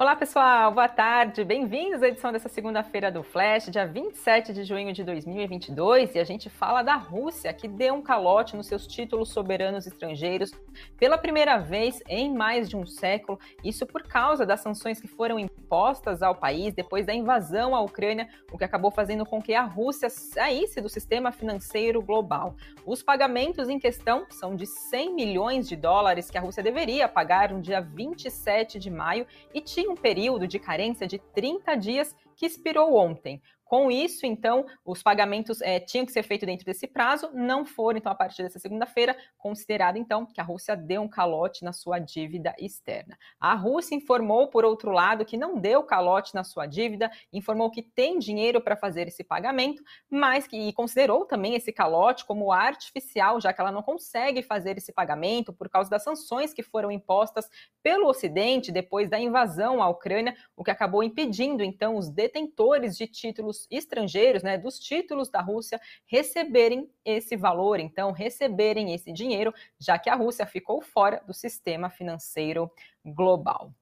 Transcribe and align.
Olá, 0.00 0.16
pessoal, 0.16 0.72
boa 0.72 0.88
tarde, 0.88 1.44
bem-vindos 1.44 2.02
à 2.02 2.08
edição 2.08 2.32
dessa 2.32 2.48
segunda-feira 2.48 3.12
do 3.12 3.22
Flash, 3.22 3.66
dia 3.66 3.86
27 3.86 4.50
de 4.50 4.64
junho 4.64 4.94
de 4.94 5.04
2022, 5.04 6.14
e 6.14 6.18
a 6.18 6.24
gente 6.24 6.48
fala 6.48 6.82
da 6.82 6.96
Rússia, 6.96 7.52
que 7.52 7.68
deu 7.68 7.92
um 7.92 8.00
calote 8.00 8.56
nos 8.56 8.66
seus 8.66 8.86
títulos 8.86 9.28
soberanos 9.28 9.86
estrangeiros 9.86 10.52
pela 10.98 11.18
primeira 11.18 11.58
vez 11.58 12.00
em 12.08 12.32
mais 12.32 12.66
de 12.66 12.78
um 12.78 12.86
século, 12.86 13.38
isso 13.62 13.84
por 13.84 14.04
causa 14.04 14.46
das 14.46 14.60
sanções 14.60 14.98
que 14.98 15.06
foram 15.06 15.38
impostas 15.38 16.22
ao 16.22 16.34
país 16.34 16.72
depois 16.72 17.04
da 17.04 17.12
invasão 17.12 17.76
à 17.76 17.82
Ucrânia, 17.82 18.26
o 18.50 18.56
que 18.56 18.64
acabou 18.64 18.90
fazendo 18.90 19.26
com 19.26 19.42
que 19.42 19.52
a 19.52 19.64
Rússia 19.64 20.08
saísse 20.08 20.80
do 20.80 20.88
sistema 20.88 21.30
financeiro 21.30 22.00
global. 22.00 22.56
Os 22.86 23.02
pagamentos 23.02 23.68
em 23.68 23.78
questão 23.78 24.24
são 24.30 24.56
de 24.56 24.64
100 24.64 25.14
milhões 25.14 25.68
de 25.68 25.76
dólares 25.76 26.30
que 26.30 26.38
a 26.38 26.40
Rússia 26.40 26.62
deveria 26.62 27.06
pagar 27.06 27.52
no 27.52 27.60
dia 27.60 27.82
27 27.82 28.78
de 28.78 28.90
maio 28.90 29.26
e 29.52 29.60
tinha 29.60 29.89
um 29.90 29.96
período 29.96 30.46
de 30.46 30.58
carência 30.58 31.06
de 31.06 31.18
30 31.18 31.74
dias 31.76 32.16
que 32.36 32.46
expirou 32.46 32.94
ontem. 32.94 33.42
Com 33.70 33.88
isso, 33.88 34.26
então, 34.26 34.66
os 34.84 35.00
pagamentos 35.00 35.60
é, 35.60 35.78
tinham 35.78 36.04
que 36.04 36.10
ser 36.10 36.24
feitos 36.24 36.44
dentro 36.44 36.66
desse 36.66 36.88
prazo, 36.88 37.30
não 37.32 37.64
foram, 37.64 37.98
então, 37.98 38.10
a 38.10 38.16
partir 38.16 38.42
dessa 38.42 38.58
segunda-feira, 38.58 39.16
considerado, 39.38 39.96
então, 39.96 40.26
que 40.26 40.40
a 40.40 40.42
Rússia 40.42 40.74
deu 40.74 41.02
um 41.02 41.08
calote 41.08 41.64
na 41.64 41.72
sua 41.72 42.00
dívida 42.00 42.52
externa. 42.58 43.16
A 43.38 43.54
Rússia 43.54 43.94
informou, 43.94 44.48
por 44.48 44.64
outro 44.64 44.90
lado, 44.90 45.24
que 45.24 45.36
não 45.36 45.56
deu 45.56 45.84
calote 45.84 46.34
na 46.34 46.42
sua 46.42 46.66
dívida, 46.66 47.12
informou 47.32 47.70
que 47.70 47.80
tem 47.80 48.18
dinheiro 48.18 48.60
para 48.60 48.74
fazer 48.74 49.06
esse 49.06 49.22
pagamento, 49.22 49.84
mas 50.10 50.48
que 50.48 50.72
considerou 50.72 51.24
também 51.24 51.54
esse 51.54 51.72
calote 51.72 52.24
como 52.24 52.50
artificial, 52.50 53.40
já 53.40 53.52
que 53.52 53.60
ela 53.60 53.70
não 53.70 53.84
consegue 53.84 54.42
fazer 54.42 54.78
esse 54.78 54.92
pagamento 54.92 55.52
por 55.52 55.68
causa 55.68 55.88
das 55.88 56.02
sanções 56.02 56.52
que 56.52 56.64
foram 56.64 56.90
impostas 56.90 57.48
pelo 57.84 58.08
Ocidente 58.08 58.72
depois 58.72 59.08
da 59.08 59.20
invasão 59.20 59.80
à 59.80 59.88
Ucrânia, 59.88 60.36
o 60.56 60.64
que 60.64 60.72
acabou 60.72 61.04
impedindo, 61.04 61.62
então, 61.62 61.96
os 61.96 62.10
detentores 62.10 62.96
de 62.96 63.06
títulos 63.06 63.59
estrangeiros, 63.70 64.42
né, 64.42 64.56
dos 64.56 64.78
títulos 64.78 65.30
da 65.30 65.40
Rússia, 65.40 65.80
receberem 66.06 66.90
esse 67.04 67.36
valor, 67.36 67.80
então 67.80 68.12
receberem 68.12 68.94
esse 68.94 69.12
dinheiro, 69.12 69.52
já 69.78 69.98
que 69.98 70.10
a 70.10 70.14
Rússia 70.14 70.46
ficou 70.46 70.80
fora 70.80 71.22
do 71.26 71.34
sistema 71.34 71.90
financeiro 71.90 72.70
global. 73.04 73.72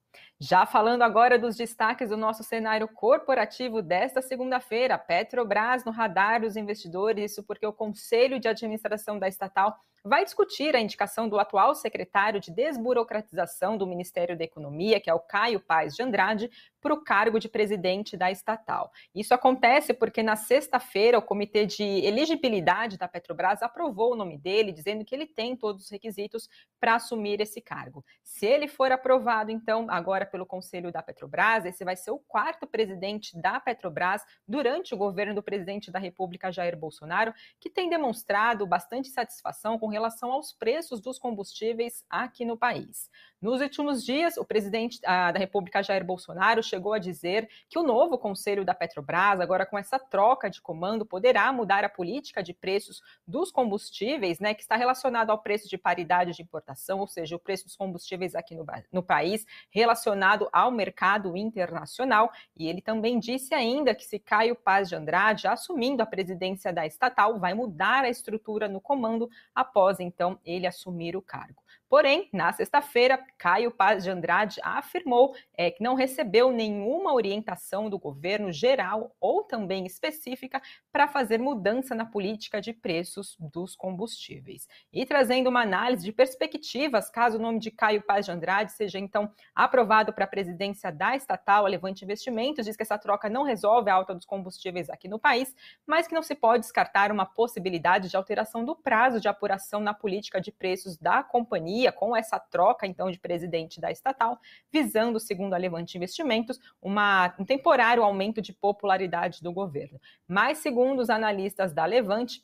Já 0.41 0.65
falando 0.65 1.01
agora 1.01 1.37
dos 1.37 1.57
destaques 1.57 2.07
do 2.11 2.15
nosso 2.15 2.45
cenário 2.45 2.87
corporativo 2.87 3.81
desta 3.81 4.21
segunda-feira, 4.21 4.97
Petrobras 4.97 5.83
no 5.83 5.91
radar 5.91 6.39
dos 6.39 6.55
investidores, 6.55 7.33
isso 7.33 7.43
porque 7.43 7.67
o 7.67 7.73
Conselho 7.73 8.39
de 8.39 8.47
Administração 8.47 9.19
da 9.19 9.27
estatal 9.27 9.77
vai 10.03 10.23
discutir 10.23 10.75
a 10.75 10.79
indicação 10.79 11.27
do 11.27 11.39
atual 11.39 11.75
secretário 11.75 12.39
de 12.39 12.51
desburocratização 12.51 13.77
do 13.77 13.85
Ministério 13.85 14.37
da 14.37 14.43
Economia, 14.43 14.99
que 14.99 15.09
é 15.09 15.13
o 15.13 15.19
Caio 15.19 15.59
Paes 15.59 15.95
de 15.95 16.03
Andrade, 16.03 16.49
para 16.81 16.93
o 16.93 17.03
cargo 17.03 17.39
de 17.39 17.49
presidente 17.49 18.15
da 18.15 18.31
estatal. 18.31 18.89
Isso 19.13 19.33
acontece 19.33 19.93
porque 19.93 20.23
na 20.23 20.37
sexta-feira 20.37 21.17
o 21.17 21.21
Comitê 21.21 21.65
de 21.65 21.83
Elegibilidade 21.83 22.97
da 22.97 23.07
Petrobras 23.07 23.61
aprovou 23.61 24.13
o 24.13 24.15
nome 24.15 24.37
dele, 24.37 24.71
dizendo 24.71 25.03
que 25.03 25.13
ele 25.13 25.25
tem 25.25 25.55
todos 25.55 25.83
os 25.83 25.89
requisitos 25.89 26.49
para 26.79 26.95
assumir 26.95 27.41
esse 27.41 27.59
cargo. 27.59 28.03
Se 28.23 28.45
ele 28.45 28.67
for 28.69 28.91
aprovado, 28.91 29.51
então, 29.51 29.87
agora 29.89 30.25
pelo 30.29 30.45
Conselho 30.45 30.91
da 30.91 31.03
Petrobras, 31.03 31.65
esse 31.65 31.83
vai 31.83 31.95
ser 31.95 32.11
o 32.11 32.19
quarto 32.19 32.65
presidente 32.65 33.35
da 33.39 33.59
Petrobras 33.59 34.23
durante 34.47 34.93
o 34.93 34.97
governo 34.97 35.35
do 35.35 35.43
presidente 35.43 35.91
da 35.91 35.99
República, 35.99 36.51
Jair 36.51 36.77
Bolsonaro, 36.77 37.33
que 37.59 37.69
tem 37.69 37.89
demonstrado 37.89 38.65
bastante 38.65 39.09
satisfação 39.09 39.77
com 39.77 39.87
relação 39.87 40.31
aos 40.31 40.53
preços 40.53 41.01
dos 41.01 41.19
combustíveis 41.19 42.05
aqui 42.09 42.45
no 42.45 42.57
país. 42.57 43.09
Nos 43.41 43.61
últimos 43.61 44.03
dias, 44.03 44.35
o 44.35 44.43
presidente 44.43 44.99
da 44.99 45.31
República, 45.31 45.81
Jair 45.81 46.03
Bolsonaro, 46.03 46.61
chegou 46.61 46.91
a 46.91 46.99
dizer 46.99 47.49
que 47.69 47.79
o 47.79 47.83
novo 47.83 48.17
conselho 48.17 48.65
da 48.65 48.73
Petrobras, 48.73 49.39
agora 49.39 49.65
com 49.65 49.77
essa 49.77 49.97
troca 49.97 50.49
de 50.49 50.61
comando, 50.61 51.05
poderá 51.05 51.49
mudar 51.53 51.85
a 51.85 51.89
política 51.89 52.43
de 52.43 52.53
preços 52.53 53.01
dos 53.25 53.49
combustíveis, 53.49 54.41
né, 54.41 54.53
que 54.53 54.61
está 54.61 54.75
relacionado 54.75 55.29
ao 55.29 55.41
preço 55.41 55.69
de 55.69 55.77
paridade 55.77 56.33
de 56.33 56.41
importação, 56.41 56.99
ou 56.99 57.07
seja, 57.07 57.33
o 57.33 57.39
preço 57.39 57.63
dos 57.63 57.77
combustíveis 57.77 58.35
aqui 58.35 58.53
no, 58.55 58.65
no 58.91 59.01
país, 59.01 59.45
relacionado 59.71 60.49
ao 60.51 60.69
mercado 60.69 61.37
internacional. 61.37 62.33
E 62.57 62.67
ele 62.67 62.81
também 62.81 63.19
disse 63.19 63.53
ainda 63.53 63.95
que 63.95 64.03
se 64.03 64.19
Caio 64.19 64.53
Paz 64.53 64.89
de 64.89 64.95
Andrade, 64.95 65.47
assumindo 65.47 66.03
a 66.03 66.05
presidência 66.05 66.73
da 66.73 66.85
estatal, 66.85 67.39
vai 67.39 67.53
mudar 67.53 68.03
a 68.03 68.09
estrutura 68.09 68.67
no 68.67 68.81
comando 68.81 69.29
após 69.55 70.01
então 70.01 70.37
ele 70.43 70.67
assumir 70.67 71.15
o 71.15 71.21
cargo. 71.21 71.63
Porém, 71.89 72.29
na 72.31 72.53
sexta-feira, 72.53 73.19
Caio 73.39 73.71
Paz 73.71 74.03
de 74.03 74.09
Andrade 74.09 74.59
afirmou 74.61 75.33
é, 75.57 75.71
que 75.71 75.81
não 75.81 75.95
recebeu 75.95 76.51
nenhuma 76.51 77.13
orientação 77.13 77.89
do 77.89 77.97
governo 77.97 78.51
geral 78.51 79.15
ou 79.19 79.43
também 79.43 79.85
específica 79.85 80.61
para 80.91 81.07
fazer 81.07 81.39
mudança 81.39 81.95
na 81.95 82.05
política 82.05 82.59
de 82.59 82.73
preços 82.73 83.37
dos 83.39 83.77
combustíveis. 83.77 84.67
E 84.91 85.05
trazendo 85.05 85.49
uma 85.49 85.61
análise 85.61 86.03
de 86.03 86.11
perspectivas, 86.11 87.09
caso 87.09 87.37
o 87.37 87.41
nome 87.41 87.59
de 87.59 87.71
Caio 87.71 88.01
Paz 88.01 88.25
de 88.25 88.31
Andrade 88.31 88.73
seja 88.73 88.99
então 88.99 89.31
aprovado 89.55 90.11
para 90.11 90.25
a 90.25 90.27
presidência 90.27 90.91
da 90.91 91.15
estatal, 91.15 91.65
a 91.65 91.69
Levante 91.69 92.03
Investimentos 92.03 92.65
diz 92.65 92.75
que 92.75 92.83
essa 92.83 92.97
troca 92.97 93.29
não 93.29 93.43
resolve 93.43 93.89
a 93.89 93.95
alta 93.95 94.13
dos 94.13 94.25
combustíveis 94.25 94.89
aqui 94.89 95.07
no 95.07 95.17
país, 95.17 95.55
mas 95.87 96.07
que 96.07 96.13
não 96.13 96.21
se 96.21 96.35
pode 96.35 96.63
descartar 96.63 97.09
uma 97.09 97.25
possibilidade 97.25 98.09
de 98.09 98.17
alteração 98.17 98.65
do 98.65 98.75
prazo 98.75 99.21
de 99.21 99.29
apuração 99.29 99.79
na 99.79 99.93
política 99.93 100.41
de 100.41 100.51
preços 100.51 100.97
da 100.97 101.23
companhia 101.23 101.91
com 101.91 102.13
essa 102.13 102.37
troca, 102.37 102.85
então, 102.85 103.09
de 103.09 103.17
presidente 103.29 103.79
da 103.79 103.91
estatal, 103.91 104.39
visando, 104.73 105.19
segundo 105.19 105.53
a 105.53 105.57
Levante 105.57 105.95
Investimentos, 105.95 106.59
uma, 106.81 107.35
um 107.37 107.45
temporário 107.45 108.01
aumento 108.01 108.41
de 108.41 108.51
popularidade 108.51 109.43
do 109.43 109.53
governo. 109.53 110.01
Mas, 110.27 110.57
segundo 110.57 110.99
os 110.99 111.11
analistas 111.11 111.71
da 111.71 111.85
Levante, 111.85 112.41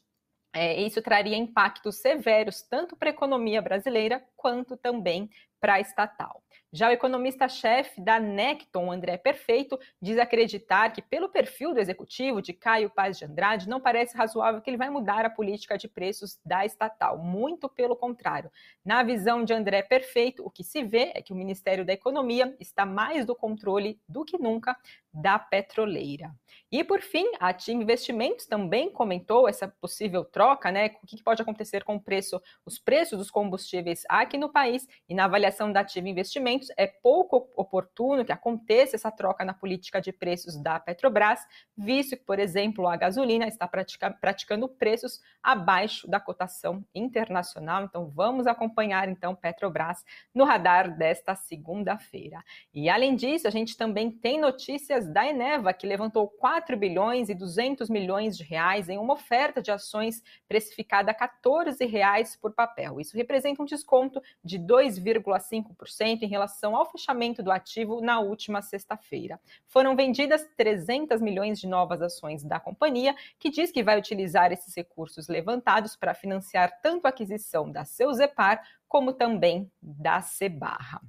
é, 0.53 0.79
isso 0.79 1.01
traria 1.01 1.35
impactos 1.35 1.95
severos 1.95 2.61
tanto 2.61 2.95
para 2.95 3.09
a 3.09 3.13
economia 3.13 3.63
brasileira 3.63 4.23
quanto 4.45 4.77
também 4.77 5.27
para 5.59 5.73
a 5.73 5.79
estatal. 5.79 6.43
Já 6.71 6.89
o 6.89 6.91
economista-chefe 6.91 8.01
da 8.01 8.19
Necton, 8.19 8.91
André 8.91 9.17
Perfeito, 9.17 9.79
diz 9.99 10.19
acreditar 10.19 10.91
que, 10.91 11.01
pelo 11.01 11.29
perfil 11.29 11.73
do 11.73 11.79
executivo 11.79 12.41
de 12.41 12.53
Caio 12.53 12.89
Paz 12.89 13.17
de 13.17 13.25
Andrade, 13.25 13.67
não 13.67 13.79
parece 13.79 14.15
razoável 14.15 14.61
que 14.61 14.69
ele 14.69 14.77
vai 14.77 14.89
mudar 14.89 15.25
a 15.25 15.29
política 15.29 15.77
de 15.77 15.87
preços 15.87 16.37
da 16.45 16.65
estatal. 16.65 17.17
Muito 17.17 17.69
pelo 17.69 17.95
contrário. 17.95 18.51
Na 18.83 19.01
visão 19.01 19.43
de 19.43 19.53
André 19.53 19.81
Perfeito, 19.81 20.45
o 20.45 20.51
que 20.51 20.63
se 20.63 20.83
vê 20.83 21.11
é 21.15 21.21
que 21.21 21.33
o 21.33 21.35
Ministério 21.35 21.85
da 21.85 21.93
Economia 21.93 22.55
está 22.59 22.85
mais 22.85 23.25
do 23.25 23.33
controle 23.33 23.99
do 24.07 24.25
que 24.25 24.37
nunca 24.37 24.77
da 25.13 25.39
petroleira. 25.39 26.35
E 26.69 26.83
por 26.83 26.99
fim, 26.99 27.25
a 27.39 27.53
TIM 27.53 27.81
Investimentos 27.81 28.45
também 28.45 28.91
comentou 28.91 29.47
essa 29.47 29.65
possível 29.65 30.25
troca, 30.25 30.69
né? 30.71 30.91
O 31.01 31.07
que 31.07 31.23
pode 31.23 31.41
acontecer 31.41 31.85
com 31.85 31.95
o 31.95 32.01
preço, 32.01 32.41
os 32.65 32.77
preços 32.77 33.17
dos 33.17 33.31
combustíveis 33.31 34.03
aqui 34.09 34.34
no 34.37 34.49
país 34.49 34.87
e 35.07 35.13
na 35.13 35.25
avaliação 35.25 35.71
da 35.71 35.83
TIM 35.83 36.07
Investimentos 36.07 36.69
é 36.77 36.87
pouco 36.87 37.49
oportuno 37.55 38.25
que 38.25 38.31
aconteça 38.31 38.95
essa 38.95 39.11
troca 39.11 39.43
na 39.43 39.53
política 39.53 40.01
de 40.01 40.11
preços 40.11 40.57
da 40.61 40.79
Petrobras, 40.79 41.39
visto 41.77 42.17
que, 42.17 42.23
por 42.23 42.39
exemplo, 42.39 42.87
a 42.87 42.95
gasolina 42.95 43.47
está 43.47 43.67
pratica 43.67 44.11
praticando 44.11 44.67
preços 44.67 45.21
abaixo 45.41 46.07
da 46.07 46.19
cotação 46.19 46.83
internacional. 46.93 47.83
Então, 47.83 48.07
vamos 48.09 48.47
acompanhar 48.47 49.09
então 49.09 49.35
Petrobras 49.35 50.03
no 50.33 50.43
radar 50.43 50.95
desta 50.97 51.35
segunda-feira. 51.35 52.43
E 52.73 52.89
além 52.89 53.15
disso, 53.15 53.47
a 53.47 53.51
gente 53.51 53.77
também 53.77 54.09
tem 54.11 54.39
notícias 54.39 55.07
da 55.07 55.27
Eneva, 55.27 55.73
que 55.73 55.87
levantou 55.87 56.27
4 56.27 56.77
bilhões 56.77 57.29
e 57.29 57.35
200 57.35 57.89
milhões 57.89 58.37
de 58.37 58.43
reais 58.43 58.89
em 58.89 58.97
uma 58.97 59.13
oferta 59.13 59.61
de 59.61 59.71
ações 59.71 60.23
precificada 60.47 61.11
a 61.11 61.13
14 61.13 61.83
reais 61.85 62.35
por 62.35 62.53
papel. 62.53 62.99
Isso 62.99 63.15
representa 63.15 63.61
um 63.61 63.65
desconto 63.65 64.21
de 64.43 64.59
2,5% 64.59 66.21
em 66.21 66.27
relação 66.27 66.75
ao 66.75 66.89
fechamento 66.89 67.41
do 67.41 67.51
ativo 67.51 68.01
na 68.01 68.19
última 68.19 68.61
sexta-feira. 68.61 69.39
Foram 69.67 69.95
vendidas 69.95 70.45
300 70.57 71.21
milhões 71.21 71.59
de 71.59 71.67
novas 71.67 72.01
ações 72.01 72.43
da 72.43 72.59
companhia, 72.59 73.15
que 73.39 73.49
diz 73.49 73.71
que 73.71 73.83
vai 73.83 73.97
utilizar 73.97 74.51
esses 74.51 74.75
recursos 74.75 75.27
levantados 75.27 75.95
para 75.95 76.13
financiar 76.13 76.79
tanto 76.81 77.05
a 77.05 77.09
aquisição 77.09 77.71
da 77.71 77.85
seu 77.85 78.13
Zepar 78.13 78.61
como 78.87 79.13
também 79.13 79.71
da 79.81 80.21
Cebarra. 80.21 81.01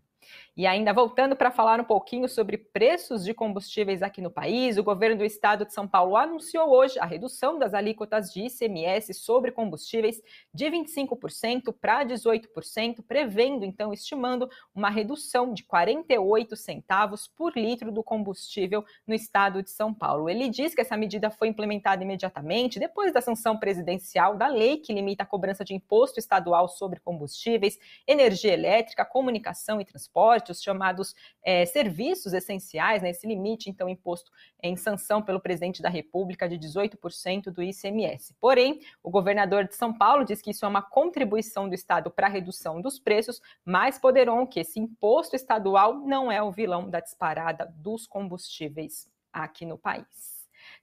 E 0.57 0.67
ainda 0.67 0.91
voltando 0.91 1.37
para 1.37 1.51
falar 1.51 1.79
um 1.79 1.85
pouquinho 1.85 2.27
sobre 2.29 2.57
preços 2.57 3.23
de 3.23 3.35
combustíveis 3.35 4.03
aqui 4.03 4.23
no 4.23 4.31
país, 4.31 4.79
o 4.79 4.83
governo 4.83 5.19
do 5.19 5.25
estado 5.25 5.67
de 5.67 5.75
São 5.75 5.87
Paulo 5.87 6.17
anunciou 6.17 6.71
hoje 6.71 6.99
a 6.99 7.05
redução 7.05 7.59
das 7.59 7.75
alíquotas 7.75 8.33
de 8.33 8.47
ICMS 8.47 9.13
sobre 9.13 9.53
combustíveis 9.53 10.23
de 10.55 10.65
25% 10.65 11.75
para 11.79 12.07
18%, 12.07 13.05
prevendo, 13.07 13.67
então, 13.67 13.93
estimando 13.93 14.49
uma 14.75 14.89
redução 14.89 15.53
de 15.53 15.63
48 15.63 16.57
centavos 16.57 17.29
por 17.29 17.55
litro 17.55 17.93
do 17.93 18.03
combustível 18.03 18.83
no 19.07 19.15
estado 19.15 19.63
de 19.63 19.71
São 19.71 19.93
Paulo. 19.93 20.31
Ele 20.31 20.49
diz 20.49 20.75
que 20.75 20.81
essa 20.81 20.97
medida 20.97 21.31
foi 21.31 21.49
implementada 21.49 22.03
imediatamente 22.03 22.79
depois 22.79 23.13
da 23.13 23.21
sanção 23.21 23.59
presidencial 23.59 24.35
da 24.37 24.47
lei 24.47 24.79
que 24.79 24.95
limita 24.95 25.23
a 25.23 25.27
cobrança 25.27 25.63
de 25.63 25.75
imposto 25.75 26.19
estadual 26.19 26.67
sobre 26.67 26.99
combustíveis, 26.99 27.79
energia 28.07 28.55
elétrica, 28.55 29.05
comunicação 29.05 29.83
e 29.83 29.85
transporte 29.85 30.16
transporte, 30.17 30.51
os 30.51 30.63
chamados 30.63 31.15
é, 31.45 31.67
serviços 31.67 32.33
essenciais, 32.33 33.03
né, 33.03 33.11
esse 33.11 33.27
limite, 33.27 33.69
então, 33.69 33.89
imposto 33.89 34.33
em 34.63 34.75
sanção 34.75 35.23
pelo 35.23 35.41
presidente 35.41 35.83
da 35.83 35.91
República 35.91 36.49
de 36.49 36.59
18% 36.59 37.51
do 37.51 37.63
ICMS. 37.63 38.35
Porém, 38.41 38.81
o 39.03 39.11
governador 39.11 39.65
de 39.69 39.77
São 39.77 39.93
Paulo 39.93 40.25
diz 40.25 40.41
que 40.41 40.51
isso 40.51 40.65
é 40.65 40.69
uma 40.69 40.83
contribuição 40.83 41.69
do 41.69 41.75
Estado 41.75 42.11
para 42.11 42.27
a 42.27 42.31
redução 42.31 42.81
dos 42.81 42.99
preços, 42.99 43.41
mas 43.65 43.99
poderão 43.99 44.47
que 44.47 44.61
esse 44.61 44.81
imposto 44.81 45.37
estadual 45.37 45.95
não 45.95 46.33
é 46.33 46.43
o 46.43 46.51
vilão 46.51 46.89
da 46.89 47.01
disparada 47.01 47.67
dos 47.77 48.07
combustíveis 48.07 49.09
aqui 49.33 49.67
no 49.67 49.77
país. 49.77 50.36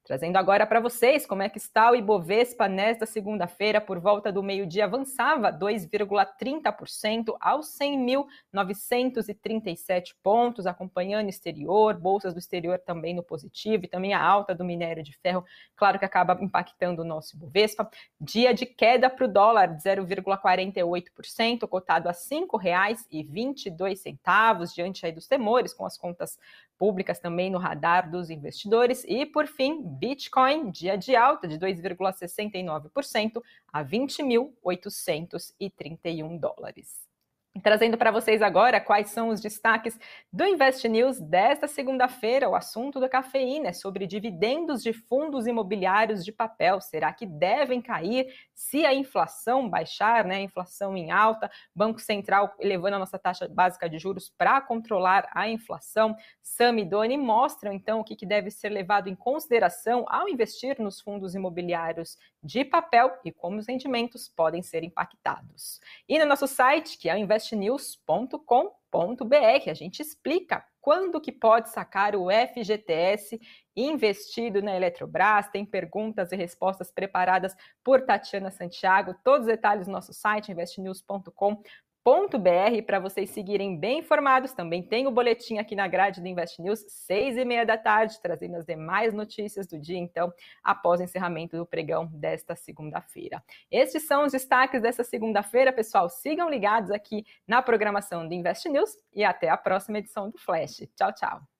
Trazendo 0.05 0.35
agora 0.35 0.67
para 0.67 0.81
vocês 0.81 1.25
como 1.25 1.43
é 1.43 1.49
que 1.49 1.57
está 1.57 1.89
o 1.89 1.95
Ibovespa 1.95 2.67
nesta 2.67 3.05
segunda-feira, 3.05 3.79
por 3.79 4.01
volta 4.01 4.33
do 4.33 4.43
meio-dia, 4.43 4.83
avançava 4.83 5.49
2,30% 5.49 7.37
aos 7.39 7.67
100.937 7.79 10.13
pontos, 10.21 10.67
acompanhando 10.67 11.29
exterior, 11.29 11.97
bolsas 11.97 12.33
do 12.33 12.39
exterior 12.39 12.79
também 12.79 13.13
no 13.13 13.23
positivo 13.23 13.85
e 13.85 13.87
também 13.87 14.13
a 14.13 14.21
alta 14.21 14.53
do 14.53 14.65
minério 14.65 15.01
de 15.01 15.13
ferro, 15.19 15.45
claro 15.73 15.97
que 15.97 16.03
acaba 16.03 16.37
impactando 16.41 17.01
o 17.01 17.05
nosso 17.05 17.37
Ibovespa. 17.37 17.89
Dia 18.19 18.53
de 18.53 18.65
queda 18.65 19.09
para 19.09 19.23
o 19.23 19.27
dólar, 19.29 19.67
de 19.67 19.81
0,48%, 19.83 21.65
cotado 21.65 22.09
a 22.09 22.11
R$ 22.11 22.17
5,22, 22.17 24.73
diante 24.73 25.05
aí 25.05 25.13
dos 25.13 25.27
temores 25.27 25.73
com 25.73 25.85
as 25.85 25.97
contas 25.97 26.37
públicas 26.77 27.19
também 27.19 27.49
no 27.49 27.57
radar 27.57 28.11
dos 28.11 28.29
investidores. 28.29 29.05
E, 29.07 29.25
por 29.25 29.47
fim, 29.47 29.92
Bitcoin, 29.93 30.71
dia 30.71 30.97
de 30.97 31.15
alta 31.15 31.47
de 31.47 31.57
2,69% 31.57 33.41
a 33.71 33.81
20.831 33.83 36.39
dólares. 36.39 37.12
Trazendo 37.61 37.99
para 37.99 38.09
vocês 38.09 38.41
agora 38.41 38.81
quais 38.81 39.11
são 39.11 39.29
os 39.29 39.39
destaques 39.39 39.99
do 40.31 40.43
Invest 40.43 40.89
News 40.89 41.19
desta 41.19 41.67
segunda-feira. 41.67 42.49
O 42.49 42.55
assunto 42.55 42.99
da 42.99 43.07
cafeína 43.07 43.67
é 43.67 43.73
sobre 43.73 44.07
dividendos 44.07 44.81
de 44.81 44.91
fundos 44.91 45.45
imobiliários 45.45 46.25
de 46.25 46.31
papel. 46.31 46.81
Será 46.81 47.13
que 47.13 47.27
devem 47.27 47.79
cair 47.79 48.33
se 48.55 48.83
a 48.87 48.93
inflação 48.95 49.69
baixar, 49.69 50.25
né? 50.25 50.41
Inflação 50.41 50.97
em 50.97 51.11
alta, 51.11 51.49
Banco 51.75 51.99
Central 51.99 52.55
elevando 52.59 52.95
a 52.95 52.99
nossa 52.99 53.19
taxa 53.19 53.47
básica 53.47 53.87
de 53.87 53.99
juros 53.99 54.33
para 54.35 54.59
controlar 54.59 55.29
a 55.31 55.47
inflação. 55.47 56.15
Sam 56.41 56.79
e 56.79 56.85
Doni 56.85 57.17
mostram 57.17 57.71
então 57.71 57.99
o 57.99 58.03
que, 58.03 58.15
que 58.15 58.25
deve 58.25 58.49
ser 58.49 58.69
levado 58.69 59.09
em 59.09 59.15
consideração 59.15 60.05
ao 60.09 60.27
investir 60.27 60.81
nos 60.81 60.99
fundos 60.99 61.35
imobiliários 61.35 62.17
de 62.41 62.65
papel 62.65 63.15
e 63.23 63.31
como 63.31 63.57
os 63.57 63.67
rendimentos 63.67 64.27
podem 64.27 64.63
ser 64.63 64.83
impactados. 64.83 65.79
E 66.09 66.17
no 66.17 66.25
nosso 66.25 66.47
site, 66.47 66.97
que 66.97 67.07
é 67.07 67.13
o 67.13 67.17
investnews.com.br, 67.43 69.69
a 69.69 69.73
gente 69.73 70.01
explica 70.01 70.63
quando 70.79 71.21
que 71.21 71.31
pode 71.31 71.69
sacar 71.69 72.15
o 72.15 72.27
FGTS 72.29 73.39
investido 73.75 74.61
na 74.61 74.75
Eletrobras. 74.75 75.49
Tem 75.49 75.65
perguntas 75.65 76.31
e 76.31 76.35
respostas 76.35 76.91
preparadas 76.91 77.55
por 77.83 78.05
Tatiana 78.05 78.51
Santiago. 78.51 79.15
Todos 79.23 79.41
os 79.41 79.47
detalhes 79.47 79.87
no 79.87 79.93
nosso 79.93 80.13
site, 80.13 80.51
investnews.com.br 80.51 81.92
br 82.05 82.83
para 82.85 82.99
vocês 82.99 83.29
seguirem 83.29 83.77
bem 83.77 83.99
informados. 83.99 84.53
Também 84.53 84.83
tem 84.83 85.07
o 85.07 85.11
boletim 85.11 85.57
aqui 85.57 85.75
na 85.75 85.87
grade 85.87 86.21
do 86.21 86.27
Invest 86.27 86.61
News, 86.61 86.83
seis 86.87 87.37
e 87.37 87.45
meia 87.45 87.65
da 87.65 87.77
tarde, 87.77 88.19
trazendo 88.21 88.57
as 88.57 88.65
demais 88.65 89.13
notícias 89.13 89.67
do 89.67 89.79
dia, 89.79 89.97
então, 89.97 90.33
após 90.63 90.99
o 90.99 91.03
encerramento 91.03 91.57
do 91.57 91.65
pregão 91.65 92.07
desta 92.07 92.55
segunda-feira. 92.55 93.43
Estes 93.71 94.03
são 94.03 94.25
os 94.25 94.31
destaques 94.31 94.81
dessa 94.81 95.03
segunda-feira, 95.03 95.71
pessoal. 95.71 96.09
Sigam 96.09 96.49
ligados 96.49 96.91
aqui 96.91 97.25
na 97.47 97.61
programação 97.61 98.27
do 98.27 98.33
Invest 98.33 98.67
News 98.67 98.91
e 99.13 99.23
até 99.23 99.49
a 99.49 99.57
próxima 99.57 99.99
edição 99.99 100.29
do 100.29 100.37
Flash. 100.37 100.83
Tchau, 100.95 101.13
tchau. 101.13 101.52